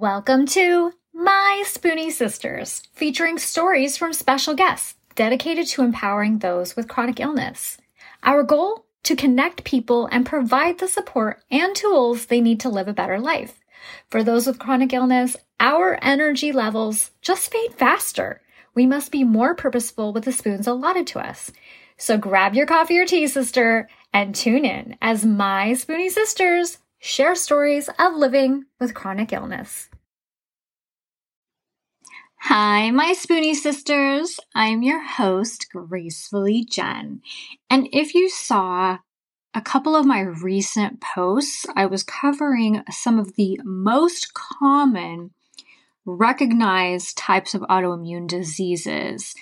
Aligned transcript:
Welcome 0.00 0.46
to 0.46 0.92
My 1.12 1.64
Spoonie 1.66 2.12
Sisters, 2.12 2.84
featuring 2.92 3.36
stories 3.36 3.96
from 3.96 4.12
special 4.12 4.54
guests 4.54 4.94
dedicated 5.16 5.66
to 5.68 5.82
empowering 5.82 6.38
those 6.38 6.76
with 6.76 6.86
chronic 6.86 7.18
illness. 7.18 7.78
Our 8.22 8.44
goal? 8.44 8.86
To 9.02 9.16
connect 9.16 9.64
people 9.64 10.06
and 10.12 10.24
provide 10.24 10.78
the 10.78 10.86
support 10.86 11.42
and 11.50 11.74
tools 11.74 12.26
they 12.26 12.40
need 12.40 12.60
to 12.60 12.68
live 12.68 12.86
a 12.86 12.92
better 12.92 13.18
life. 13.18 13.58
For 14.08 14.22
those 14.22 14.46
with 14.46 14.60
chronic 14.60 14.92
illness, 14.92 15.36
our 15.58 15.98
energy 16.00 16.52
levels 16.52 17.10
just 17.20 17.50
fade 17.50 17.74
faster. 17.74 18.40
We 18.76 18.86
must 18.86 19.10
be 19.10 19.24
more 19.24 19.56
purposeful 19.56 20.12
with 20.12 20.26
the 20.26 20.32
spoons 20.32 20.68
allotted 20.68 21.08
to 21.08 21.18
us. 21.18 21.50
So 21.96 22.16
grab 22.18 22.54
your 22.54 22.66
coffee 22.66 23.00
or 23.00 23.04
tea, 23.04 23.26
sister, 23.26 23.88
and 24.12 24.32
tune 24.32 24.64
in 24.64 24.96
as 25.02 25.26
my 25.26 25.72
Spoonie 25.72 26.08
Sisters 26.08 26.78
share 26.98 27.34
stories 27.34 27.88
of 27.98 28.14
living 28.14 28.64
with 28.80 28.94
chronic 28.94 29.32
illness. 29.32 29.88
Hi, 32.42 32.90
my 32.90 33.14
Spoonie 33.14 33.54
sisters. 33.54 34.38
I'm 34.54 34.82
your 34.82 35.04
host, 35.04 35.66
Gracefully 35.72 36.64
Jen. 36.64 37.20
And 37.68 37.88
if 37.92 38.14
you 38.14 38.28
saw 38.28 38.98
a 39.54 39.60
couple 39.60 39.96
of 39.96 40.06
my 40.06 40.20
recent 40.20 41.00
posts, 41.00 41.66
I 41.74 41.86
was 41.86 42.02
covering 42.02 42.84
some 42.90 43.18
of 43.18 43.34
the 43.34 43.60
most 43.64 44.34
common 44.34 45.32
recognized 46.04 47.18
types 47.18 47.54
of 47.54 47.62
autoimmune 47.62 48.28
diseases. 48.28 49.34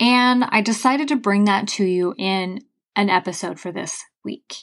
And 0.00 0.44
I 0.44 0.60
decided 0.60 1.08
to 1.08 1.16
bring 1.16 1.44
that 1.44 1.66
to 1.68 1.84
you 1.84 2.14
in 2.16 2.60
an 2.94 3.10
episode 3.10 3.58
for 3.58 3.72
this 3.72 4.04
week. 4.24 4.54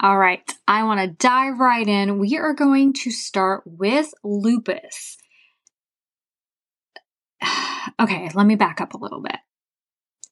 All 0.00 0.18
right, 0.18 0.42
I 0.66 0.84
want 0.84 1.00
to 1.00 1.06
dive 1.06 1.58
right 1.58 1.86
in. 1.86 2.18
We 2.18 2.36
are 2.36 2.52
going 2.52 2.92
to 3.04 3.10
start 3.10 3.62
with 3.64 4.12
lupus. 4.22 5.16
okay, 8.00 8.30
let 8.34 8.46
me 8.46 8.56
back 8.56 8.80
up 8.80 8.94
a 8.94 8.98
little 8.98 9.22
bit. 9.22 9.36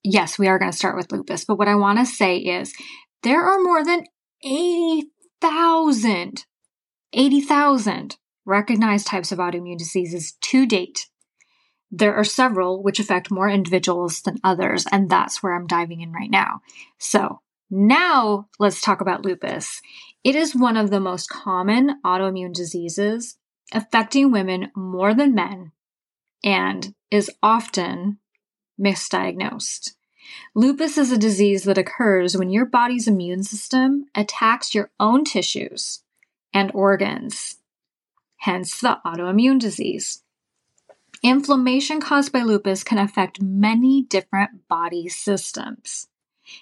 Yes, 0.04 0.38
we 0.38 0.48
are 0.48 0.58
going 0.58 0.70
to 0.70 0.76
start 0.76 0.96
with 0.96 1.12
lupus, 1.12 1.44
but 1.44 1.58
what 1.58 1.68
I 1.68 1.76
want 1.76 2.00
to 2.00 2.06
say 2.06 2.38
is 2.38 2.74
there 3.22 3.42
are 3.42 3.62
more 3.62 3.84
than 3.84 4.04
80,000 4.44 6.44
80,000 7.12 8.16
recognized 8.44 9.06
types 9.06 9.32
of 9.32 9.38
autoimmune 9.38 9.78
diseases 9.78 10.32
to 10.40 10.66
date. 10.66 11.06
There 11.90 12.14
are 12.14 12.24
several 12.24 12.82
which 12.82 12.98
affect 12.98 13.30
more 13.30 13.50
individuals 13.50 14.22
than 14.22 14.38
others, 14.42 14.86
and 14.90 15.10
that's 15.10 15.42
where 15.42 15.54
I'm 15.54 15.66
diving 15.66 16.00
in 16.00 16.12
right 16.12 16.30
now. 16.30 16.62
So, 16.98 17.40
now 17.74 18.48
let's 18.58 18.82
talk 18.82 19.00
about 19.00 19.24
lupus. 19.24 19.80
It 20.22 20.36
is 20.36 20.54
one 20.54 20.76
of 20.76 20.90
the 20.90 21.00
most 21.00 21.30
common 21.30 21.98
autoimmune 22.04 22.52
diseases 22.52 23.38
affecting 23.72 24.30
women 24.30 24.70
more 24.76 25.14
than 25.14 25.34
men 25.34 25.72
and 26.44 26.94
is 27.10 27.30
often 27.42 28.18
misdiagnosed. 28.78 29.94
Lupus 30.54 30.98
is 30.98 31.10
a 31.10 31.16
disease 31.16 31.64
that 31.64 31.78
occurs 31.78 32.36
when 32.36 32.50
your 32.50 32.66
body's 32.66 33.08
immune 33.08 33.42
system 33.42 34.04
attacks 34.14 34.74
your 34.74 34.90
own 35.00 35.24
tissues 35.24 36.02
and 36.52 36.70
organs, 36.74 37.56
hence 38.36 38.80
the 38.82 38.98
autoimmune 39.06 39.58
disease. 39.58 40.22
Inflammation 41.22 42.02
caused 42.02 42.32
by 42.32 42.42
lupus 42.42 42.84
can 42.84 42.98
affect 42.98 43.40
many 43.40 44.02
different 44.02 44.68
body 44.68 45.08
systems 45.08 46.08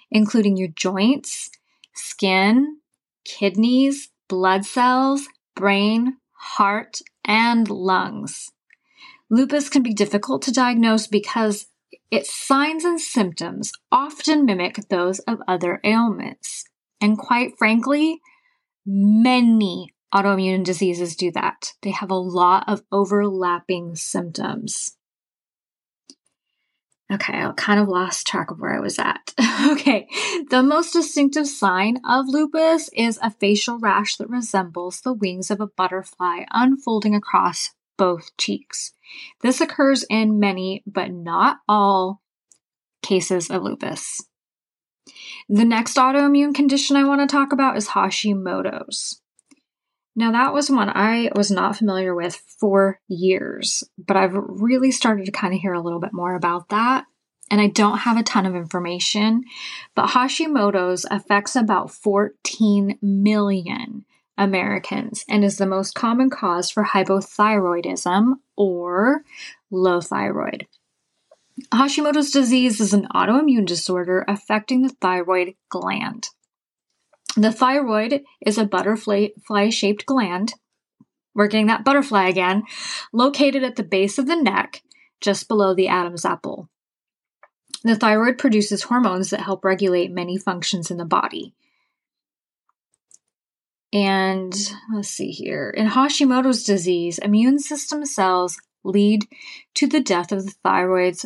including 0.09 0.57
your 0.57 0.69
joints, 0.69 1.49
skin, 1.93 2.77
kidneys, 3.25 4.09
blood 4.27 4.65
cells, 4.65 5.27
brain, 5.55 6.17
heart, 6.31 7.01
and 7.25 7.69
lungs. 7.69 8.51
Lupus 9.29 9.69
can 9.69 9.83
be 9.83 9.93
difficult 9.93 10.41
to 10.43 10.51
diagnose 10.51 11.07
because 11.07 11.67
its 12.09 12.35
signs 12.35 12.83
and 12.83 12.99
symptoms 12.99 13.71
often 13.91 14.45
mimic 14.45 14.89
those 14.89 15.19
of 15.19 15.39
other 15.47 15.79
ailments. 15.83 16.65
And 16.99 17.17
quite 17.17 17.57
frankly, 17.57 18.19
many 18.85 19.93
autoimmune 20.13 20.63
diseases 20.63 21.15
do 21.15 21.31
that. 21.31 21.73
They 21.81 21.91
have 21.91 22.11
a 22.11 22.15
lot 22.15 22.65
of 22.67 22.83
overlapping 22.91 23.95
symptoms. 23.95 24.97
Okay, 27.11 27.33
I 27.33 27.51
kind 27.57 27.79
of 27.79 27.89
lost 27.89 28.25
track 28.25 28.51
of 28.51 28.59
where 28.59 28.73
I 28.73 28.79
was 28.79 28.97
at. 28.97 29.33
okay, 29.71 30.07
the 30.49 30.63
most 30.63 30.93
distinctive 30.93 31.47
sign 31.47 31.97
of 32.07 32.27
lupus 32.27 32.89
is 32.93 33.19
a 33.21 33.31
facial 33.31 33.79
rash 33.79 34.15
that 34.15 34.29
resembles 34.29 35.01
the 35.01 35.11
wings 35.11 35.51
of 35.51 35.59
a 35.59 35.67
butterfly 35.67 36.43
unfolding 36.51 37.13
across 37.13 37.71
both 37.97 38.35
cheeks. 38.37 38.93
This 39.41 39.59
occurs 39.59 40.05
in 40.09 40.39
many, 40.39 40.83
but 40.87 41.11
not 41.11 41.57
all, 41.67 42.21
cases 43.03 43.49
of 43.49 43.63
lupus. 43.63 44.21
The 45.49 45.65
next 45.65 45.97
autoimmune 45.97 46.55
condition 46.55 46.95
I 46.95 47.03
want 47.03 47.21
to 47.21 47.27
talk 47.27 47.51
about 47.51 47.75
is 47.75 47.89
Hashimoto's. 47.89 49.20
Now, 50.15 50.31
that 50.33 50.53
was 50.53 50.69
one 50.69 50.89
I 50.89 51.31
was 51.35 51.51
not 51.51 51.77
familiar 51.77 52.13
with 52.13 52.35
for 52.59 52.99
years, 53.07 53.83
but 53.97 54.17
I've 54.17 54.33
really 54.33 54.91
started 54.91 55.25
to 55.25 55.31
kind 55.31 55.53
of 55.53 55.61
hear 55.61 55.73
a 55.73 55.81
little 55.81 56.01
bit 56.01 56.13
more 56.13 56.35
about 56.35 56.69
that. 56.69 57.05
And 57.49 57.59
I 57.59 57.67
don't 57.67 57.99
have 57.99 58.17
a 58.17 58.23
ton 58.23 58.45
of 58.45 58.55
information, 58.55 59.43
but 59.95 60.09
Hashimoto's 60.09 61.05
affects 61.11 61.55
about 61.55 61.91
14 61.91 62.97
million 63.01 64.05
Americans 64.37 65.25
and 65.29 65.43
is 65.43 65.57
the 65.57 65.65
most 65.65 65.93
common 65.93 66.29
cause 66.29 66.71
for 66.71 66.85
hypothyroidism 66.85 68.35
or 68.55 69.23
low 69.69 70.01
thyroid. 70.01 70.65
Hashimoto's 71.73 72.31
disease 72.31 72.79
is 72.79 72.93
an 72.93 73.07
autoimmune 73.13 73.65
disorder 73.65 74.25
affecting 74.27 74.81
the 74.81 74.95
thyroid 75.01 75.55
gland. 75.69 76.29
The 77.35 77.51
thyroid 77.51 78.23
is 78.45 78.57
a 78.57 78.65
butterfly 78.65 79.69
shaped 79.69 80.05
gland. 80.05 80.53
We're 81.33 81.47
getting 81.47 81.67
that 81.67 81.85
butterfly 81.85 82.27
again, 82.27 82.63
located 83.13 83.63
at 83.63 83.77
the 83.77 83.83
base 83.83 84.17
of 84.17 84.27
the 84.27 84.35
neck, 84.35 84.83
just 85.21 85.47
below 85.47 85.73
the 85.73 85.87
Adam's 85.87 86.25
apple. 86.25 86.69
The 87.83 87.95
thyroid 87.95 88.37
produces 88.37 88.83
hormones 88.83 89.29
that 89.29 89.41
help 89.41 89.63
regulate 89.63 90.11
many 90.11 90.37
functions 90.37 90.91
in 90.91 90.97
the 90.97 91.05
body. 91.05 91.53
And 93.93 94.53
let's 94.93 95.09
see 95.09 95.31
here. 95.31 95.69
In 95.69 95.87
Hashimoto's 95.87 96.63
disease, 96.63 97.17
immune 97.17 97.59
system 97.59 98.05
cells 98.05 98.59
lead 98.83 99.25
to 99.75 99.87
the 99.87 99.99
death 99.99 100.31
of 100.31 100.45
the 100.45 100.53
thyroid's 100.63 101.25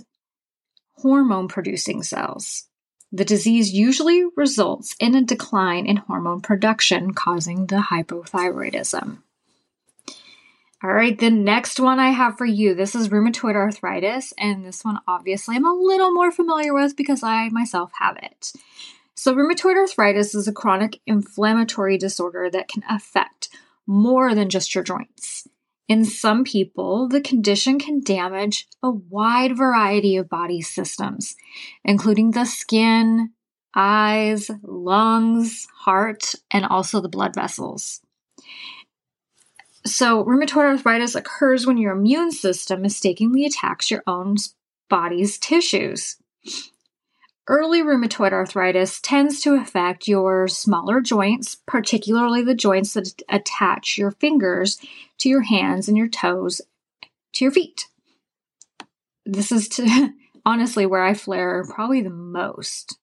hormone 0.94 1.48
producing 1.48 2.04
cells. 2.04 2.68
The 3.16 3.24
disease 3.24 3.72
usually 3.72 4.26
results 4.36 4.94
in 5.00 5.16
a 5.16 5.22
decline 5.22 5.86
in 5.86 5.96
hormone 5.96 6.42
production, 6.42 7.14
causing 7.14 7.68
the 7.68 7.78
hypothyroidism. 7.78 9.20
All 10.84 10.92
right, 10.92 11.18
the 11.18 11.30
next 11.30 11.80
one 11.80 11.98
I 11.98 12.10
have 12.10 12.38
for 12.38 12.46
you. 12.46 12.76
This 12.76 12.94
is 12.94 13.08
rheumatoid 13.08 13.56
arthritis, 13.56 14.34
and 14.38 14.66
this 14.66 14.84
one 14.84 15.00
obviously 15.08 15.56
I'm 15.56 15.66
a 15.66 15.74
little 15.74 16.14
more 16.14 16.30
familiar 16.30 16.74
with 16.74 16.98
because 16.98 17.24
I 17.24 17.48
myself 17.48 17.94
have 18.02 18.18
it. 18.18 18.52
So, 19.16 19.34
rheumatoid 19.34 19.78
arthritis 19.78 20.36
is 20.36 20.50
a 20.50 20.52
chronic 20.52 21.00
inflammatory 21.08 21.98
disorder 21.98 22.50
that 22.50 22.68
can 22.68 22.84
affect 22.90 23.48
more 23.88 24.36
than 24.36 24.50
just 24.50 24.76
your 24.76 24.84
joints. 24.84 25.48
In 25.88 26.04
some 26.04 26.44
people, 26.44 27.08
the 27.08 27.22
condition 27.22 27.78
can 27.78 28.02
damage 28.02 28.68
a 28.82 28.90
wide 28.90 29.56
variety 29.56 30.18
of 30.18 30.28
body 30.28 30.62
systems, 30.62 31.36
including 31.84 32.32
the 32.32 32.46
skin, 32.46 33.32
eyes, 33.76 34.50
lungs, 34.64 35.68
heart, 35.82 36.34
and 36.50 36.66
also 36.66 37.02
the 37.02 37.10
blood 37.10 37.36
vessels. 37.36 38.02
So, 39.86 40.24
rheumatoid 40.26 40.66
arthritis 40.66 41.14
occurs 41.14 41.68
when 41.68 41.78
your 41.78 41.96
immune 41.96 42.32
system 42.32 42.82
mistakenly 42.82 43.46
attacks 43.46 43.92
your 43.92 44.02
own 44.08 44.38
body's 44.90 45.38
tissues. 45.38 46.18
Early 47.48 47.82
rheumatoid 47.82 48.32
arthritis 48.32 49.00
tends 49.00 49.40
to 49.42 49.54
affect 49.54 50.08
your 50.08 50.48
smaller 50.48 51.00
joints, 51.00 51.58
particularly 51.68 52.44
the 52.44 52.56
joints 52.56 52.94
that 52.94 53.22
attach 53.30 54.00
your 54.00 54.12
fingers 54.12 54.80
to 55.20 55.30
your 55.30 55.44
hands 55.44 55.88
and 55.88 55.96
your 55.96 56.08
toes 56.08 56.62
to 57.34 57.46
your 57.46 57.52
feet. 57.52 57.88
This 59.28 59.52
is 59.52 59.68
to, 59.70 60.14
honestly 60.46 60.88
where 60.88 61.04
I 61.04 61.14
flare 61.14 61.64
probably 61.64 62.02
the 62.02 62.10
most. 62.10 62.98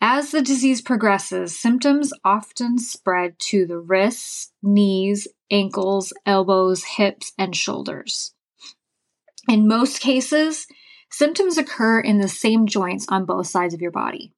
As 0.00 0.30
the 0.30 0.40
disease 0.40 0.80
progresses, 0.80 1.58
symptoms 1.58 2.14
often 2.24 2.78
spread 2.78 3.38
to 3.50 3.66
the 3.66 3.78
wrists, 3.78 4.50
knees, 4.62 5.28
ankles, 5.50 6.14
elbows, 6.24 6.84
hips, 6.84 7.32
and 7.36 7.54
shoulders. 7.54 8.32
In 9.46 9.68
most 9.68 10.00
cases, 10.00 10.66
symptoms 11.10 11.58
occur 11.58 12.00
in 12.00 12.18
the 12.18 12.28
same 12.28 12.66
joints 12.66 13.06
on 13.08 13.24
both 13.24 13.46
sides 13.46 13.74
of 13.74 13.80
your 13.80 13.90
body. 13.90 14.32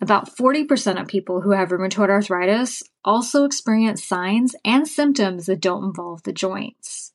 About 0.00 0.36
40% 0.36 1.00
of 1.00 1.08
people 1.08 1.40
who 1.40 1.50
have 1.50 1.70
rheumatoid 1.70 2.08
arthritis 2.08 2.82
also 3.04 3.44
experience 3.44 4.04
signs 4.04 4.54
and 4.64 4.86
symptoms 4.86 5.46
that 5.46 5.60
don't 5.60 5.84
involve 5.84 6.22
the 6.22 6.32
joints. 6.32 7.12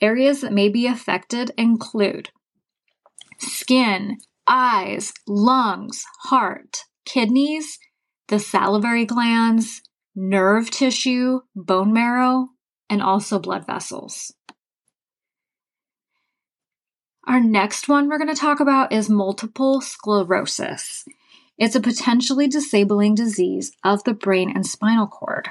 Areas 0.00 0.40
that 0.40 0.52
may 0.52 0.68
be 0.68 0.86
affected 0.86 1.52
include 1.56 2.30
skin, 3.38 4.18
eyes, 4.48 5.12
lungs, 5.26 6.04
heart, 6.24 6.84
kidneys, 7.04 7.78
the 8.28 8.38
salivary 8.38 9.04
glands, 9.04 9.82
nerve 10.14 10.70
tissue, 10.70 11.40
bone 11.54 11.92
marrow, 11.92 12.48
and 12.88 13.02
also 13.02 13.38
blood 13.38 13.66
vessels. 13.66 14.32
Our 17.26 17.40
next 17.40 17.88
one 17.88 18.08
we're 18.08 18.18
going 18.18 18.32
to 18.32 18.40
talk 18.40 18.60
about 18.60 18.92
is 18.92 19.10
multiple 19.10 19.80
sclerosis. 19.80 21.04
It's 21.58 21.74
a 21.74 21.80
potentially 21.80 22.46
disabling 22.46 23.16
disease 23.16 23.72
of 23.82 24.04
the 24.04 24.14
brain 24.14 24.52
and 24.54 24.64
spinal 24.64 25.08
cord, 25.08 25.48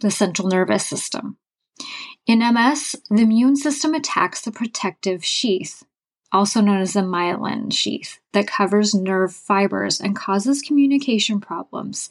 the 0.00 0.10
central 0.10 0.48
nervous 0.48 0.84
system. 0.84 1.36
In 2.26 2.40
MS, 2.40 2.96
the 3.08 3.22
immune 3.22 3.54
system 3.54 3.94
attacks 3.94 4.40
the 4.40 4.50
protective 4.50 5.24
sheath, 5.24 5.84
also 6.32 6.60
known 6.60 6.80
as 6.80 6.94
the 6.94 7.00
myelin 7.02 7.72
sheath, 7.72 8.18
that 8.32 8.48
covers 8.48 8.92
nerve 8.92 9.32
fibers 9.32 10.00
and 10.00 10.16
causes 10.16 10.60
communication 10.60 11.40
problems 11.40 12.08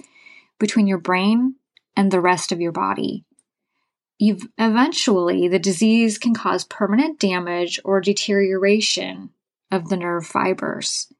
between 0.58 0.88
your 0.88 1.00
brain 1.00 1.56
and 1.98 2.12
the 2.12 2.22
rest 2.22 2.54
of 2.54 2.62
your 2.62 2.72
body. 2.72 3.26
Eventually, 4.20 5.48
the 5.48 5.60
disease 5.60 6.18
can 6.18 6.34
cause 6.34 6.64
permanent 6.64 7.20
damage 7.20 7.80
or 7.84 8.00
deterioration 8.00 9.32
of 9.72 9.90
the 9.90 9.98
nerve 9.98 10.26
fibers. 10.26 11.12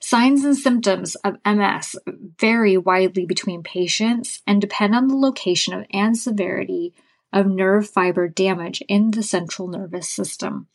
Signs 0.00 0.44
and 0.44 0.56
symptoms 0.56 1.14
of 1.16 1.38
MS 1.44 1.96
vary 2.38 2.76
widely 2.76 3.24
between 3.24 3.62
patients 3.62 4.42
and 4.46 4.60
depend 4.60 4.94
on 4.94 5.08
the 5.08 5.16
location 5.16 5.74
of 5.74 5.86
and 5.90 6.16
severity 6.16 6.92
of 7.32 7.46
nerve 7.46 7.88
fiber 7.88 8.28
damage 8.28 8.82
in 8.88 9.12
the 9.12 9.22
central 9.22 9.68
nervous 9.68 10.08
system. 10.08 10.68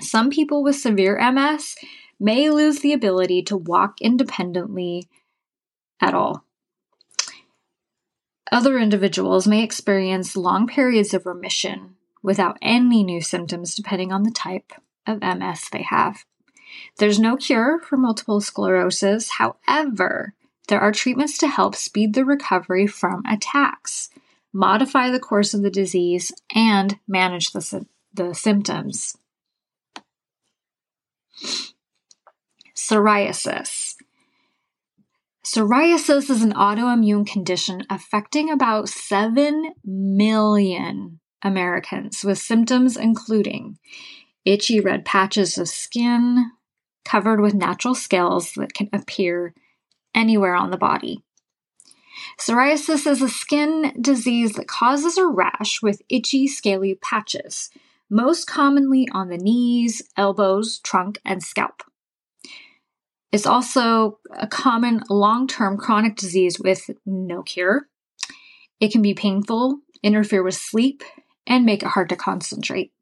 Some 0.00 0.30
people 0.30 0.62
with 0.62 0.76
severe 0.76 1.18
MS 1.32 1.76
may 2.18 2.50
lose 2.50 2.80
the 2.80 2.92
ability 2.92 3.42
to 3.44 3.56
walk 3.56 4.00
independently 4.00 5.08
at 6.00 6.12
all. 6.12 6.44
Other 8.52 8.78
individuals 8.78 9.46
may 9.46 9.62
experience 9.62 10.36
long 10.36 10.66
periods 10.66 11.14
of 11.14 11.26
remission 11.26 11.96
without 12.22 12.58
any 12.60 13.04
new 13.04 13.20
symptoms, 13.20 13.74
depending 13.74 14.12
on 14.12 14.24
the 14.24 14.30
type 14.30 14.72
of 15.06 15.20
MS 15.20 15.68
they 15.70 15.82
have. 15.82 16.24
There's 16.98 17.18
no 17.18 17.36
cure 17.36 17.80
for 17.80 17.96
multiple 17.96 18.40
sclerosis. 18.40 19.30
However, 19.30 20.34
there 20.68 20.80
are 20.80 20.92
treatments 20.92 21.38
to 21.38 21.48
help 21.48 21.74
speed 21.74 22.14
the 22.14 22.24
recovery 22.24 22.86
from 22.86 23.24
attacks, 23.26 24.10
modify 24.52 25.10
the 25.10 25.20
course 25.20 25.54
of 25.54 25.62
the 25.62 25.70
disease, 25.70 26.32
and 26.54 26.98
manage 27.08 27.52
the, 27.52 27.86
the 28.12 28.34
symptoms. 28.34 29.16
Psoriasis. 32.74 33.94
Psoriasis 35.44 36.28
is 36.28 36.42
an 36.42 36.52
autoimmune 36.52 37.26
condition 37.26 37.82
affecting 37.88 38.50
about 38.50 38.90
7 38.90 39.72
million 39.84 41.20
Americans 41.42 42.22
with 42.22 42.38
symptoms 42.38 42.96
including 42.96 43.78
itchy 44.44 44.80
red 44.80 45.04
patches 45.04 45.56
of 45.56 45.68
skin 45.68 46.50
covered 47.06 47.40
with 47.40 47.54
natural 47.54 47.94
scales 47.94 48.52
that 48.52 48.74
can 48.74 48.90
appear 48.92 49.54
anywhere 50.14 50.54
on 50.54 50.70
the 50.70 50.76
body. 50.76 51.24
Psoriasis 52.38 53.06
is 53.06 53.22
a 53.22 53.28
skin 53.28 53.94
disease 53.98 54.52
that 54.52 54.68
causes 54.68 55.16
a 55.16 55.26
rash 55.26 55.80
with 55.82 56.02
itchy, 56.10 56.46
scaly 56.46 56.96
patches, 56.96 57.70
most 58.10 58.46
commonly 58.46 59.08
on 59.12 59.30
the 59.30 59.38
knees, 59.38 60.02
elbows, 60.18 60.80
trunk, 60.80 61.18
and 61.24 61.42
scalp. 61.42 61.82
It's 63.32 63.46
also 63.46 64.18
a 64.32 64.46
common 64.46 65.02
long 65.08 65.46
term 65.46 65.76
chronic 65.76 66.16
disease 66.16 66.58
with 66.58 66.90
no 67.06 67.42
cure. 67.42 67.88
It 68.80 68.90
can 68.90 69.02
be 69.02 69.14
painful, 69.14 69.80
interfere 70.02 70.42
with 70.42 70.54
sleep, 70.54 71.02
and 71.46 71.64
make 71.64 71.82
it 71.82 71.90
hard 71.90 72.08
to 72.08 72.16
concentrate. 72.16 72.92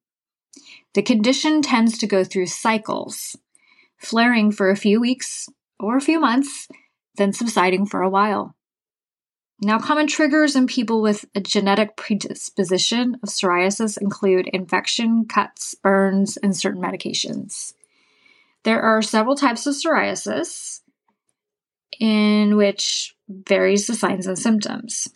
The 0.94 1.02
condition 1.02 1.62
tends 1.62 1.98
to 1.98 2.06
go 2.06 2.24
through 2.24 2.46
cycles, 2.46 3.36
flaring 3.96 4.50
for 4.50 4.70
a 4.70 4.76
few 4.76 5.00
weeks 5.00 5.48
or 5.78 5.96
a 5.96 6.02
few 6.02 6.20
months, 6.20 6.68
then 7.16 7.32
subsiding 7.32 7.86
for 7.86 8.02
a 8.02 8.10
while. 8.10 8.54
Now, 9.60 9.78
common 9.78 10.06
triggers 10.06 10.54
in 10.54 10.66
people 10.66 11.02
with 11.02 11.24
a 11.34 11.40
genetic 11.40 11.96
predisposition 11.96 13.16
of 13.22 13.28
psoriasis 13.28 14.00
include 14.00 14.48
infection, 14.52 15.24
cuts, 15.24 15.74
burns, 15.74 16.36
and 16.36 16.56
certain 16.56 16.80
medications. 16.80 17.72
There 18.64 18.82
are 18.82 19.02
several 19.02 19.36
types 19.36 19.66
of 19.66 19.74
psoriasis 19.74 20.80
in 21.98 22.56
which 22.56 23.14
varies 23.28 23.86
the 23.86 23.94
signs 23.94 24.26
and 24.26 24.38
symptoms. 24.38 25.08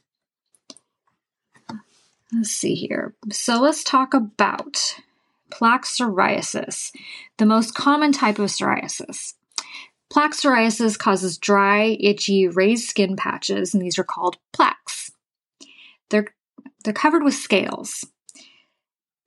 Let's 2.32 2.50
see 2.50 2.74
here. 2.74 3.14
So 3.30 3.60
let's 3.60 3.84
talk 3.84 4.14
about 4.14 4.96
plaque 5.50 5.84
psoriasis, 5.84 6.90
the 7.36 7.46
most 7.46 7.74
common 7.74 8.12
type 8.12 8.38
of 8.38 8.48
psoriasis. 8.48 9.34
Plaque 10.10 10.32
psoriasis 10.32 10.98
causes 10.98 11.38
dry, 11.38 11.96
itchy, 12.00 12.48
raised 12.48 12.88
skin 12.88 13.16
patches, 13.16 13.74
and 13.74 13.82
these 13.82 13.98
are 13.98 14.04
called 14.04 14.38
plaques. 14.52 15.12
They're, 16.10 16.34
they're 16.84 16.92
covered 16.92 17.22
with 17.22 17.34
scales. 17.34 18.04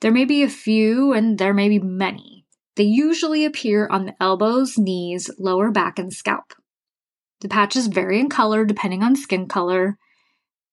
There 0.01 0.11
may 0.11 0.25
be 0.25 0.43
a 0.43 0.49
few, 0.49 1.13
and 1.13 1.37
there 1.37 1.53
may 1.53 1.69
be 1.69 1.79
many. 1.79 2.34
They 2.75 2.83
usually 2.83 3.45
appear 3.45 3.87
on 3.87 4.05
the 4.05 4.15
elbows, 4.21 4.77
knees, 4.77 5.29
lower 5.39 5.71
back, 5.71 5.97
and 5.97 6.13
scalp. 6.13 6.53
The 7.41 7.47
patches 7.47 7.87
vary 7.87 8.19
in 8.19 8.29
color 8.29 8.65
depending 8.65 9.03
on 9.03 9.15
skin 9.15 9.47
color. 9.47 9.97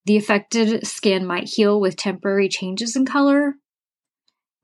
The 0.05 0.17
affected 0.17 0.85
skin 0.85 1.25
might 1.25 1.49
heal 1.49 1.79
with 1.79 1.95
temporary 1.95 2.49
changes 2.49 2.95
in 2.95 3.05
color, 3.05 3.55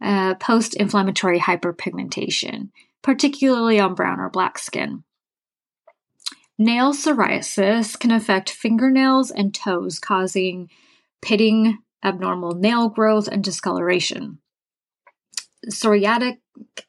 uh, 0.01 0.36
post 0.36 0.75
inflammatory 0.75 1.39
hyperpigmentation, 1.39 2.69
particularly 3.01 3.80
on 3.80 3.95
brown 3.95 4.19
or 4.19 4.30
black 4.30 4.59
skin. 4.59 5.03
Nail 6.58 6.91
psoriasis 6.91 7.98
can 7.98 8.12
affect 8.12 8.50
fingernails 8.50 9.31
and 9.31 9.53
toes, 9.53 9.98
causing 9.98 10.69
pitting, 11.22 11.77
abnormal 12.03 12.55
nail 12.55 12.89
growth, 12.89 13.29
and 13.29 13.41
discoloration 13.41 14.39
psoriatic 15.67 16.38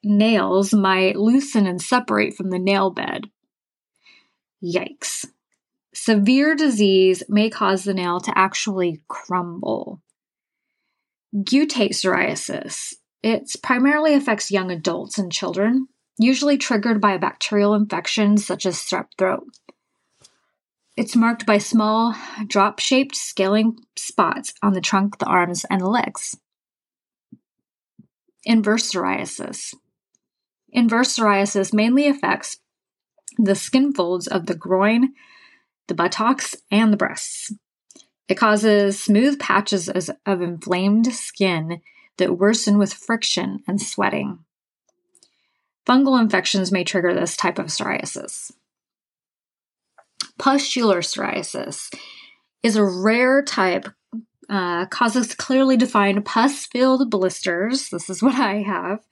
nails 0.02 0.72
might 0.72 1.16
loosen 1.16 1.66
and 1.66 1.80
separate 1.80 2.34
from 2.34 2.50
the 2.50 2.58
nail 2.58 2.90
bed. 2.90 3.30
Yikes. 4.62 5.26
Severe 5.94 6.54
disease 6.54 7.22
may 7.28 7.50
cause 7.50 7.84
the 7.84 7.94
nail 7.94 8.20
to 8.20 8.38
actually 8.38 9.02
crumble. 9.08 10.00
Guttate 11.34 11.90
psoriasis. 11.90 12.94
It 13.22 13.54
primarily 13.62 14.14
affects 14.14 14.50
young 14.50 14.70
adults 14.70 15.18
and 15.18 15.30
children, 15.30 15.88
usually 16.18 16.58
triggered 16.58 17.00
by 17.00 17.12
a 17.12 17.18
bacterial 17.18 17.74
infection 17.74 18.36
such 18.36 18.66
as 18.66 18.76
strep 18.76 19.08
throat. 19.18 19.46
It's 20.96 21.16
marked 21.16 21.46
by 21.46 21.58
small, 21.58 22.14
drop 22.46 22.78
shaped 22.78 23.16
scaling 23.16 23.78
spots 23.96 24.52
on 24.62 24.72
the 24.72 24.80
trunk, 24.80 25.18
the 25.18 25.26
arms, 25.26 25.64
and 25.70 25.80
the 25.80 25.88
legs. 25.88 26.36
Inverse 28.44 28.92
psoriasis. 28.92 29.74
Inverse 30.70 31.16
psoriasis 31.16 31.72
mainly 31.72 32.06
affects 32.06 32.58
the 33.38 33.54
skin 33.54 33.92
folds 33.92 34.26
of 34.26 34.46
the 34.46 34.54
groin, 34.54 35.14
the 35.88 35.94
buttocks, 35.94 36.54
and 36.70 36.92
the 36.92 36.96
breasts. 36.96 37.52
It 38.28 38.36
causes 38.36 39.02
smooth 39.02 39.40
patches 39.40 39.88
of 39.88 40.40
inflamed 40.40 41.12
skin 41.12 41.80
that 42.18 42.38
worsen 42.38 42.78
with 42.78 42.92
friction 42.92 43.60
and 43.66 43.80
sweating. 43.80 44.38
Fungal 45.86 46.20
infections 46.20 46.70
may 46.70 46.84
trigger 46.84 47.12
this 47.12 47.36
type 47.36 47.58
of 47.58 47.66
psoriasis. 47.66 48.52
Pustular 50.38 51.00
psoriasis 51.00 51.92
is 52.62 52.76
a 52.76 52.84
rare 52.84 53.42
type 53.42 53.88
uh, 54.50 54.84
causes 54.86 55.34
clearly 55.34 55.76
defined 55.76 56.24
pus 56.24 56.66
filled 56.66 57.08
blisters. 57.08 57.88
This 57.88 58.10
is 58.10 58.22
what 58.22 58.34
I 58.34 58.62
have. 58.62 59.06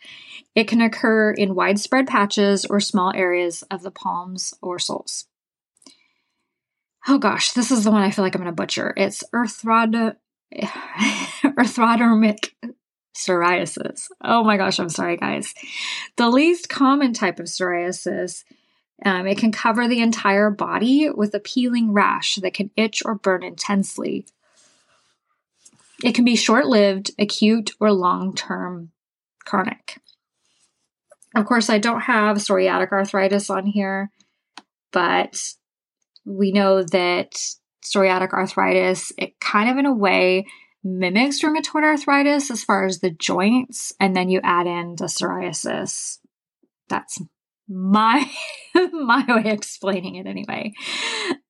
It 0.54 0.66
can 0.66 0.80
occur 0.80 1.30
in 1.30 1.54
widespread 1.54 2.08
patches 2.08 2.64
or 2.64 2.80
small 2.80 3.12
areas 3.14 3.62
of 3.70 3.82
the 3.82 3.92
palms 3.92 4.52
or 4.60 4.78
soles. 4.78 5.26
Oh 7.06 7.18
gosh, 7.18 7.52
this 7.52 7.70
is 7.70 7.84
the 7.84 7.90
one 7.92 8.02
I 8.02 8.10
feel 8.10 8.24
like 8.24 8.34
I'm 8.34 8.42
going 8.42 8.52
to 8.52 8.60
butcher. 8.60 8.92
It's 8.96 9.22
erythrod- 9.32 10.16
erythrodermic 10.54 12.50
psoriasis. 13.16 14.08
Oh 14.22 14.42
my 14.44 14.56
gosh, 14.56 14.80
I'm 14.80 14.88
sorry, 14.88 15.16
guys. 15.16 15.54
The 16.16 16.28
least 16.28 16.68
common 16.68 17.12
type 17.12 17.38
of 17.38 17.46
psoriasis 17.46 18.44
Um, 19.04 19.28
it 19.28 19.38
can 19.38 19.52
cover 19.52 19.86
the 19.86 20.00
entire 20.00 20.50
body 20.50 21.08
with 21.08 21.32
a 21.34 21.40
peeling 21.40 21.92
rash 21.92 22.34
that 22.36 22.54
can 22.54 22.72
itch 22.76 23.02
or 23.04 23.14
burn 23.14 23.44
intensely. 23.44 24.26
It 26.04 26.14
can 26.14 26.24
be 26.24 26.36
short 26.36 26.66
lived, 26.66 27.10
acute, 27.18 27.72
or 27.80 27.92
long 27.92 28.34
term 28.34 28.90
chronic. 29.44 30.00
Of 31.34 31.46
course, 31.46 31.68
I 31.68 31.78
don't 31.78 32.02
have 32.02 32.38
psoriatic 32.38 32.92
arthritis 32.92 33.50
on 33.50 33.66
here, 33.66 34.10
but 34.92 35.42
we 36.24 36.52
know 36.52 36.82
that 36.82 37.32
psoriatic 37.84 38.32
arthritis, 38.32 39.12
it 39.18 39.38
kind 39.40 39.70
of 39.70 39.76
in 39.76 39.86
a 39.86 39.94
way 39.94 40.46
mimics 40.84 41.42
rheumatoid 41.42 41.82
arthritis 41.82 42.50
as 42.50 42.64
far 42.64 42.86
as 42.86 43.00
the 43.00 43.10
joints, 43.10 43.92
and 43.98 44.16
then 44.16 44.28
you 44.28 44.40
add 44.42 44.66
in 44.66 44.96
the 44.96 45.06
psoriasis. 45.06 46.18
That's 46.88 47.20
my 47.68 48.30
my 48.92 49.24
way 49.28 49.40
of 49.40 49.46
explaining 49.46 50.16
it 50.16 50.26
anyway. 50.26 50.72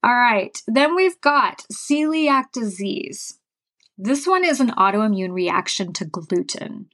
All 0.02 0.14
right, 0.14 0.56
then 0.66 0.96
we've 0.96 1.20
got 1.20 1.64
celiac 1.72 2.52
disease. 2.52 3.37
This 4.00 4.28
one 4.28 4.44
is 4.44 4.60
an 4.60 4.70
autoimmune 4.70 5.32
reaction 5.32 5.92
to 5.94 6.04
gluten, 6.04 6.86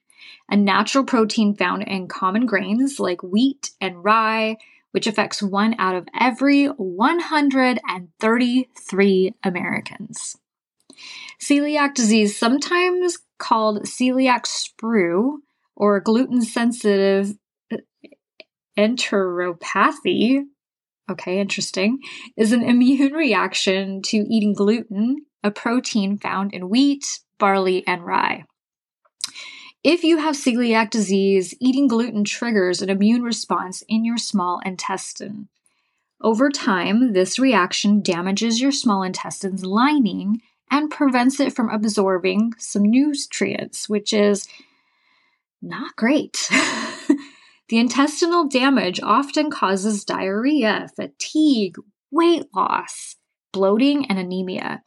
a 0.49 0.57
natural 0.57 1.05
protein 1.05 1.55
found 1.55 1.83
in 1.83 2.09
common 2.09 2.47
grains 2.47 2.99
like 2.99 3.23
wheat 3.23 3.73
and 3.79 4.03
rye, 4.03 4.57
which 4.93 5.07
affects 5.07 5.43
one 5.43 5.75
out 5.79 5.95
of 5.95 6.09
every 6.19 6.65
133 6.65 9.35
Americans. 9.45 10.39
Celiac 11.39 11.93
disease, 11.93 12.39
sometimes 12.39 13.19
called 13.39 13.83
celiac 13.83 14.47
sprue 14.47 15.41
or 15.77 16.01
gluten 16.01 16.41
sensitive 16.41 17.35
uh, 17.71 17.77
enteropathy, 18.79 20.45
okay, 21.11 21.39
interesting, 21.39 21.99
is 22.35 22.53
an 22.53 22.63
immune 22.63 23.13
reaction 23.13 24.01
to 24.01 24.17
eating 24.17 24.55
gluten, 24.55 25.27
a 25.45 25.53
protein 25.53 26.19
found 26.19 26.53
in 26.53 26.69
wheat, 26.69 27.21
barley, 27.39 27.87
and 27.87 28.05
rye. 28.05 28.45
If 29.85 30.03
you 30.03 30.17
have 30.17 30.35
celiac 30.35 30.91
disease, 30.91 31.55
eating 31.61 31.87
gluten 31.87 32.25
triggers 32.25 32.83
an 32.83 32.91
immune 32.91 33.23
response 33.23 33.83
in 33.87 34.05
your 34.05 34.19
small 34.19 34.61
intestine. 34.65 35.49
Over 36.21 36.51
time, 36.51 37.13
this 37.13 37.39
reaction 37.39 38.01
damages 38.01 38.61
your 38.61 38.73
small 38.73 39.03
intestine's 39.03 39.65
lining 39.65 40.41
and 40.71 40.91
prevents 40.91 41.39
it 41.39 41.55
from 41.55 41.69
absorbing 41.69 42.55
some 42.59 42.83
nutrients, 42.83 43.89
which 43.89 44.13
is 44.13 44.49
not 45.61 45.95
great. 45.95 46.49
The 47.69 47.79
intestinal 47.79 48.47
damage 48.47 49.01
often 49.03 49.51
causes 49.51 50.05
diarrhea, 50.05 50.89
fatigue, 50.95 51.77
weight 52.11 52.45
loss, 52.55 53.17
bloating, 53.53 54.07
and 54.07 54.19
anemia. 54.19 54.83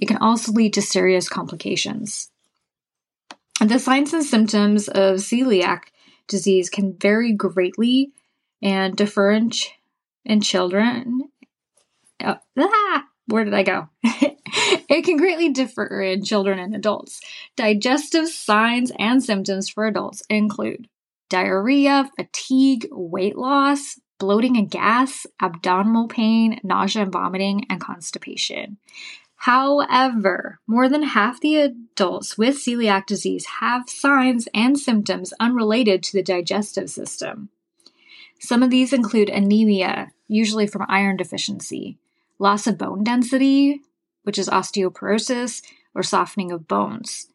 It 0.00 0.06
can 0.06 0.18
also 0.18 0.52
lead 0.52 0.74
to 0.74 0.82
serious 0.82 1.28
complications. 1.28 2.30
The 3.60 3.78
signs 3.78 4.12
and 4.12 4.24
symptoms 4.24 4.88
of 4.88 5.16
celiac 5.16 5.84
disease 6.26 6.70
can 6.70 6.96
vary 6.98 7.32
greatly 7.32 8.12
and 8.60 8.96
differ 8.96 9.30
in, 9.30 9.50
ch- 9.50 9.72
in 10.24 10.40
children. 10.40 11.22
Oh, 12.24 12.38
ah, 12.58 13.04
where 13.26 13.44
did 13.44 13.54
I 13.54 13.62
go? 13.62 13.88
it 14.02 15.04
can 15.04 15.16
greatly 15.16 15.50
differ 15.50 16.02
in 16.02 16.24
children 16.24 16.58
and 16.58 16.74
adults. 16.74 17.20
Digestive 17.56 18.28
signs 18.28 18.90
and 18.98 19.22
symptoms 19.22 19.68
for 19.68 19.86
adults 19.86 20.22
include 20.28 20.88
diarrhea, 21.28 22.10
fatigue, 22.16 22.88
weight 22.90 23.36
loss, 23.36 23.98
bloating 24.18 24.56
and 24.56 24.70
gas, 24.70 25.26
abdominal 25.40 26.08
pain, 26.08 26.60
nausea 26.62 27.02
and 27.02 27.12
vomiting, 27.12 27.66
and 27.70 27.80
constipation. 27.80 28.78
However, 29.42 30.60
more 30.68 30.88
than 30.88 31.02
half 31.02 31.40
the 31.40 31.56
adults 31.56 32.38
with 32.38 32.58
celiac 32.58 33.06
disease 33.06 33.44
have 33.58 33.90
signs 33.90 34.46
and 34.54 34.78
symptoms 34.78 35.34
unrelated 35.40 36.04
to 36.04 36.12
the 36.12 36.22
digestive 36.22 36.88
system. 36.88 37.48
Some 38.38 38.62
of 38.62 38.70
these 38.70 38.92
include 38.92 39.28
anemia, 39.28 40.12
usually 40.28 40.68
from 40.68 40.86
iron 40.88 41.16
deficiency, 41.16 41.98
loss 42.38 42.68
of 42.68 42.78
bone 42.78 43.02
density, 43.02 43.80
which 44.22 44.38
is 44.38 44.48
osteoporosis 44.48 45.60
or 45.92 46.04
softening 46.04 46.52
of 46.52 46.68
bones, 46.68 47.26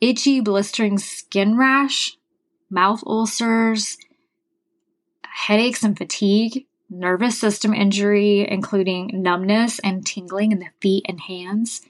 itchy, 0.00 0.40
blistering 0.40 0.96
skin 0.96 1.58
rash, 1.58 2.16
mouth 2.70 3.02
ulcers, 3.06 3.98
headaches 5.24 5.82
and 5.82 5.98
fatigue, 5.98 6.64
nervous 6.98 7.38
system 7.38 7.74
injury, 7.74 8.46
including 8.48 9.10
numbness 9.12 9.78
and 9.80 10.06
tingling 10.06 10.52
in 10.52 10.60
the 10.60 10.70
feet 10.80 11.04
and 11.08 11.20
hands, 11.20 11.82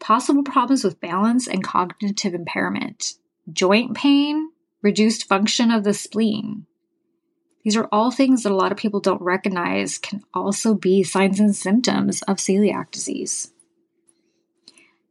possible 0.00 0.42
problems 0.42 0.84
with 0.84 1.00
balance 1.00 1.46
and 1.46 1.62
cognitive 1.62 2.34
impairment, 2.34 3.14
joint 3.52 3.94
pain, 3.94 4.50
reduced 4.82 5.28
function 5.28 5.70
of 5.70 5.84
the 5.84 5.94
spleen. 5.94 6.66
These 7.64 7.76
are 7.76 7.88
all 7.90 8.10
things 8.10 8.44
that 8.44 8.52
a 8.52 8.56
lot 8.56 8.70
of 8.70 8.78
people 8.78 9.00
don't 9.00 9.20
recognize 9.20 9.98
can 9.98 10.22
also 10.32 10.74
be 10.74 11.02
signs 11.02 11.40
and 11.40 11.54
symptoms 11.54 12.22
of 12.22 12.36
celiac 12.36 12.92
disease. 12.92 13.52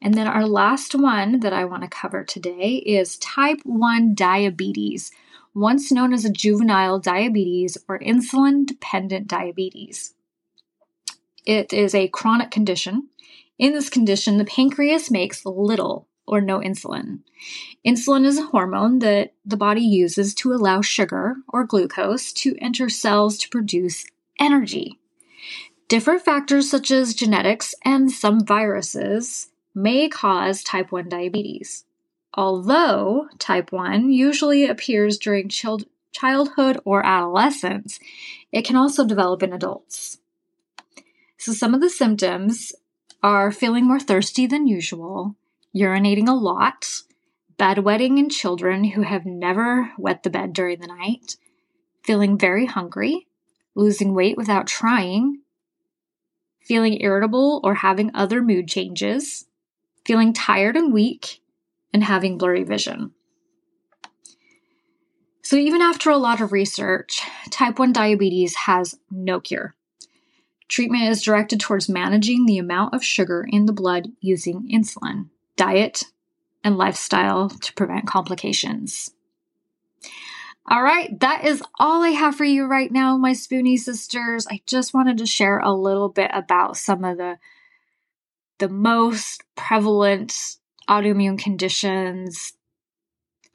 And 0.02 0.14
then 0.14 0.28
our 0.28 0.48
last 0.48 0.96
one 0.96 1.40
that 1.42 1.52
I 1.52 1.66
want 1.66 1.84
to 1.84 1.90
cover 1.90 2.24
today 2.24 2.76
is 2.76 3.18
type 3.18 3.60
1 3.64 4.14
diabetes, 4.14 5.12
once 5.56 5.92
known 5.92 6.14
as 6.14 6.26
a 6.26 6.30
juvenile 6.30 7.00
diabetes 7.00 7.78
or 7.88 7.98
insulin 8.00 8.66
dependent 8.66 9.28
diabetes. 9.28 10.14
It 11.46 11.72
is 11.72 11.96
a 11.96 12.10
chronic 12.10 12.52
condition. 12.52 13.10
In 13.58 13.74
this 13.74 13.90
condition, 13.90 14.38
the 14.38 14.46
pancreas 14.46 15.10
makes 15.10 15.46
little 15.46 16.08
or 16.28 16.42
no 16.42 16.60
insulin. 16.60 17.20
Insulin 17.88 18.26
is 18.26 18.38
a 18.38 18.48
hormone 18.48 19.00
that 19.00 19.34
the 19.46 19.56
body 19.56 19.82
uses 19.82 20.34
to 20.36 20.52
allow 20.52 20.82
sugar 20.82 21.36
or 21.48 21.64
glucose 21.64 22.34
to 22.34 22.56
enter 22.60 22.90
cells 22.90 23.38
to 23.38 23.50
produce 23.50 24.06
energy. 24.40 25.00
Different 25.88 26.24
factors 26.24 26.70
such 26.70 26.92
as 26.92 27.14
genetics 27.14 27.76
and 27.86 28.12
some 28.12 28.44
viruses 28.44 29.50
may 29.76 30.10
cause 30.10 30.64
type 30.64 30.92
1 30.92 31.10
diabetes. 31.10 31.86
Although 32.36 33.30
type 33.40 33.72
1 33.72 34.12
usually 34.12 34.66
appears 34.66 35.18
during 35.18 35.48
child- 35.48 35.86
childhood 36.12 36.80
or 36.84 37.06
adolescence, 37.06 38.00
it 38.52 38.66
can 38.66 38.76
also 38.76 39.06
develop 39.06 39.42
in 39.42 39.54
adults. 39.54 40.20
So, 41.38 41.54
some 41.54 41.74
of 41.74 41.82
the 41.82 41.90
symptoms 41.90 42.74
are 43.24 43.52
feeling 43.52 43.86
more 43.86 44.00
thirsty 44.00 44.48
than 44.48 44.68
usual, 44.68 45.36
urinating 45.74 46.28
a 46.28 46.34
lot, 46.34 47.04
bedwetting 47.58 48.20
in 48.20 48.30
children 48.30 48.84
who 48.84 49.04
have 49.04 49.26
never 49.26 49.94
wet 49.98 50.24
the 50.24 50.30
bed 50.30 50.52
during 50.52 50.80
the 50.80 50.88
night, 50.88 51.38
feeling 52.04 52.38
very 52.38 52.66
hungry, 52.66 53.28
losing 53.76 54.14
weight 54.14 54.36
without 54.38 54.68
trying, 54.68 55.40
feeling 56.60 57.00
irritable 57.02 57.62
or 57.64 57.76
having 57.76 58.12
other 58.14 58.42
mood 58.42 58.68
changes, 58.68 59.46
feeling 60.04 60.34
tired 60.34 60.76
and 60.76 60.94
weak, 60.94 61.42
and 61.96 62.04
having 62.04 62.38
blurry 62.38 62.66
vision. 62.66 63.12
So, 65.42 65.56
even 65.56 65.82
after 65.82 66.10
a 66.10 66.18
lot 66.18 66.42
of 66.42 66.52
research, 66.52 67.22
type 67.52 67.80
1 67.80 67.94
diabetes 67.94 68.54
has 68.66 68.96
no 69.10 69.40
cure. 69.40 69.76
Treatment 70.68 71.04
is 71.04 71.22
directed 71.22 71.62
towards 71.62 71.88
managing 71.88 72.46
the 72.46 72.58
amount 72.58 72.94
of 72.94 73.02
sugar 73.02 73.48
in 73.48 73.66
the 73.66 73.72
blood 73.72 74.10
using 74.20 74.68
insulin, 74.70 75.30
diet, 75.56 76.04
and 76.66 76.78
lifestyle 76.78 77.48
to 77.48 77.74
prevent 77.76 78.08
complications. 78.08 79.12
All 80.70 80.84
right, 80.84 81.18
that 81.22 81.46
is 81.46 81.64
all 81.80 82.04
I 82.04 82.10
have 82.10 82.36
for 82.36 82.44
you 82.44 82.66
right 82.66 82.92
now, 82.92 83.16
my 83.16 83.32
Spoonie 83.32 83.80
sisters. 83.80 84.48
I 84.52 84.60
just 84.66 84.94
wanted 84.94 85.20
to 85.20 85.26
share 85.26 85.60
a 85.60 85.72
little 85.72 86.10
bit 86.10 86.32
about 86.34 86.76
some 86.76 87.06
of 87.06 87.18
the 87.18 87.38
the 88.58 88.68
most 88.68 89.44
prevalent 89.56 90.58
autoimmune 90.90 91.40
conditions 91.40 92.54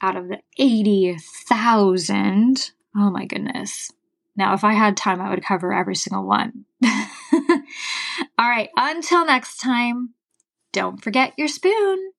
out 0.01 0.15
of 0.15 0.27
the 0.27 0.39
80,000. 0.57 2.71
Oh 2.95 3.11
my 3.11 3.25
goodness. 3.25 3.91
Now, 4.35 4.53
if 4.53 4.63
I 4.63 4.73
had 4.73 4.97
time, 4.97 5.21
I 5.21 5.29
would 5.29 5.43
cover 5.43 5.73
every 5.73 5.95
single 5.95 6.25
one. 6.25 6.65
All 6.83 6.89
right, 8.39 8.69
until 8.77 9.25
next 9.25 9.57
time, 9.57 10.13
don't 10.71 11.03
forget 11.03 11.33
your 11.37 11.47
spoon. 11.47 12.11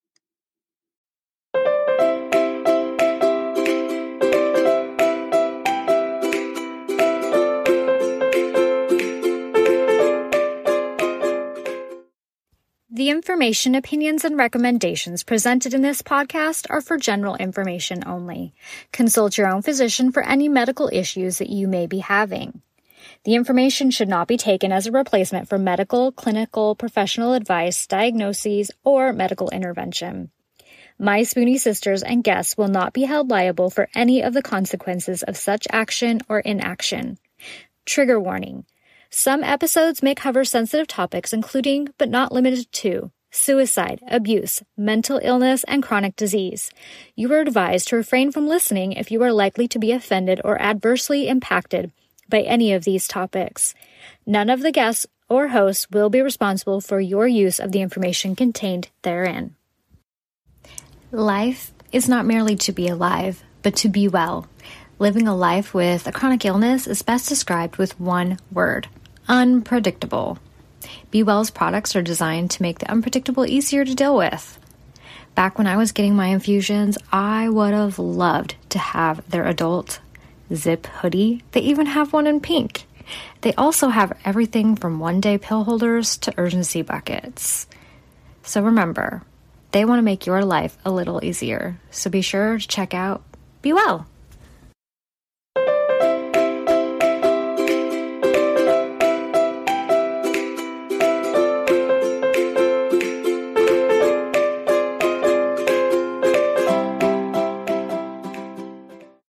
The 12.94 13.08
information, 13.08 13.74
opinions, 13.74 14.22
and 14.22 14.36
recommendations 14.36 15.22
presented 15.22 15.72
in 15.72 15.80
this 15.80 16.02
podcast 16.02 16.66
are 16.68 16.82
for 16.82 16.98
general 16.98 17.36
information 17.36 18.02
only. 18.04 18.52
Consult 18.92 19.38
your 19.38 19.48
own 19.48 19.62
physician 19.62 20.12
for 20.12 20.22
any 20.22 20.46
medical 20.46 20.90
issues 20.92 21.38
that 21.38 21.48
you 21.48 21.68
may 21.68 21.86
be 21.86 22.00
having. 22.00 22.60
The 23.24 23.34
information 23.34 23.90
should 23.90 24.10
not 24.10 24.28
be 24.28 24.36
taken 24.36 24.72
as 24.72 24.86
a 24.86 24.92
replacement 24.92 25.48
for 25.48 25.56
medical, 25.56 26.12
clinical, 26.12 26.74
professional 26.74 27.32
advice, 27.32 27.86
diagnoses, 27.86 28.70
or 28.84 29.14
medical 29.14 29.48
intervention. 29.48 30.30
My 30.98 31.22
Spoonie 31.22 31.58
sisters 31.58 32.02
and 32.02 32.22
guests 32.22 32.58
will 32.58 32.68
not 32.68 32.92
be 32.92 33.04
held 33.04 33.30
liable 33.30 33.70
for 33.70 33.88
any 33.94 34.20
of 34.20 34.34
the 34.34 34.42
consequences 34.42 35.22
of 35.22 35.38
such 35.38 35.66
action 35.72 36.20
or 36.28 36.40
inaction. 36.40 37.16
Trigger 37.86 38.20
warning. 38.20 38.66
Some 39.14 39.44
episodes 39.44 40.02
may 40.02 40.14
cover 40.14 40.42
sensitive 40.42 40.86
topics, 40.86 41.34
including, 41.34 41.90
but 41.98 42.08
not 42.08 42.32
limited 42.32 42.72
to, 42.72 43.10
suicide, 43.30 44.00
abuse, 44.08 44.62
mental 44.74 45.20
illness, 45.22 45.64
and 45.64 45.82
chronic 45.82 46.16
disease. 46.16 46.70
You 47.14 47.30
are 47.34 47.40
advised 47.40 47.88
to 47.88 47.96
refrain 47.96 48.32
from 48.32 48.48
listening 48.48 48.92
if 48.92 49.10
you 49.10 49.22
are 49.22 49.30
likely 49.30 49.68
to 49.68 49.78
be 49.78 49.92
offended 49.92 50.40
or 50.42 50.58
adversely 50.58 51.28
impacted 51.28 51.92
by 52.30 52.40
any 52.40 52.72
of 52.72 52.84
these 52.84 53.06
topics. 53.06 53.74
None 54.24 54.48
of 54.48 54.62
the 54.62 54.72
guests 54.72 55.06
or 55.28 55.48
hosts 55.48 55.90
will 55.90 56.08
be 56.08 56.22
responsible 56.22 56.80
for 56.80 56.98
your 56.98 57.28
use 57.28 57.60
of 57.60 57.70
the 57.70 57.82
information 57.82 58.34
contained 58.34 58.88
therein. 59.02 59.54
Life 61.10 61.74
is 61.92 62.08
not 62.08 62.24
merely 62.24 62.56
to 62.56 62.72
be 62.72 62.88
alive, 62.88 63.42
but 63.60 63.76
to 63.76 63.90
be 63.90 64.08
well. 64.08 64.46
Living 64.98 65.28
a 65.28 65.36
life 65.36 65.74
with 65.74 66.06
a 66.06 66.12
chronic 66.12 66.46
illness 66.46 66.86
is 66.86 67.02
best 67.02 67.28
described 67.28 67.76
with 67.76 68.00
one 68.00 68.38
word 68.50 68.88
unpredictable. 69.28 70.38
BeWell's 71.12 71.50
products 71.50 71.94
are 71.94 72.02
designed 72.02 72.50
to 72.52 72.62
make 72.62 72.78
the 72.78 72.90
unpredictable 72.90 73.46
easier 73.46 73.84
to 73.84 73.94
deal 73.94 74.16
with. 74.16 74.58
Back 75.34 75.56
when 75.56 75.66
I 75.66 75.76
was 75.76 75.92
getting 75.92 76.14
my 76.14 76.28
infusions, 76.28 76.98
I 77.10 77.48
would 77.48 77.72
have 77.72 77.98
loved 77.98 78.54
to 78.70 78.78
have 78.78 79.28
their 79.30 79.46
adult 79.46 80.00
zip 80.54 80.86
hoodie. 80.86 81.42
They 81.52 81.60
even 81.60 81.86
have 81.86 82.12
one 82.12 82.26
in 82.26 82.40
pink. 82.40 82.86
They 83.40 83.54
also 83.54 83.88
have 83.88 84.18
everything 84.24 84.76
from 84.76 84.98
one 84.98 85.20
day 85.20 85.38
pill 85.38 85.64
holders 85.64 86.16
to 86.18 86.34
urgency 86.36 86.82
buckets. 86.82 87.66
So 88.42 88.62
remember, 88.62 89.22
they 89.72 89.84
want 89.84 89.98
to 89.98 90.02
make 90.02 90.26
your 90.26 90.44
life 90.44 90.76
a 90.84 90.90
little 90.90 91.24
easier. 91.24 91.78
So 91.90 92.10
be 92.10 92.20
sure 92.20 92.58
to 92.58 92.68
check 92.68 92.94
out 92.94 93.22
Be 93.62 93.72
Well. 93.72 94.06